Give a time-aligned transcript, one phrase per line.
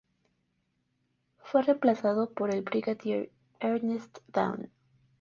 [1.43, 4.71] Fue reemplazado por el brigadier Ernest Down.